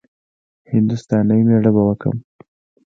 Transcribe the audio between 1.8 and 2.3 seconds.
وکړم.